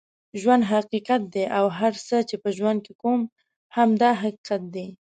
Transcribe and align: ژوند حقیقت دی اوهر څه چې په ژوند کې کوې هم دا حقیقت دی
ژوند 0.41 0.63
حقیقت 0.71 1.21
دی 1.33 1.43
اوهر 1.59 1.93
څه 2.07 2.17
چې 2.29 2.35
په 2.43 2.49
ژوند 2.57 2.79
کې 2.85 2.93
کوې 3.01 3.25
هم 3.75 3.89
دا 4.01 4.11
حقیقت 4.21 4.61
دی 4.73 4.87